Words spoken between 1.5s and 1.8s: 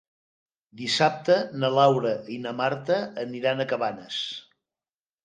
na